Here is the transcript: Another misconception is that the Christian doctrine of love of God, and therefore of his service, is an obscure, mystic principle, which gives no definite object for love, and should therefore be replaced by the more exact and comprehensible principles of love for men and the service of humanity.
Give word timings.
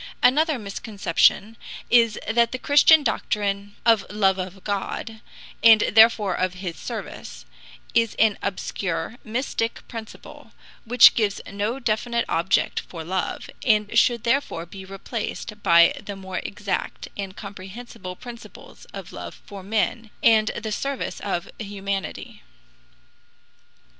Another 0.23 0.57
misconception 0.57 1.57
is 1.91 2.17
that 2.27 2.51
the 2.51 2.57
Christian 2.57 3.03
doctrine 3.03 3.75
of 3.85 4.03
love 4.09 4.39
of 4.39 4.63
God, 4.63 5.21
and 5.61 5.81
therefore 5.81 6.33
of 6.33 6.55
his 6.55 6.75
service, 6.77 7.45
is 7.93 8.15
an 8.17 8.35
obscure, 8.41 9.17
mystic 9.23 9.87
principle, 9.87 10.53
which 10.85 11.13
gives 11.13 11.39
no 11.47 11.77
definite 11.79 12.25
object 12.27 12.79
for 12.79 13.03
love, 13.03 13.47
and 13.63 13.95
should 13.95 14.23
therefore 14.23 14.65
be 14.65 14.85
replaced 14.85 15.61
by 15.61 15.93
the 16.03 16.15
more 16.15 16.39
exact 16.39 17.09
and 17.15 17.35
comprehensible 17.37 18.15
principles 18.15 18.85
of 18.85 19.13
love 19.13 19.39
for 19.45 19.61
men 19.61 20.09
and 20.23 20.47
the 20.57 20.71
service 20.71 21.19
of 21.19 21.47
humanity. 21.59 22.41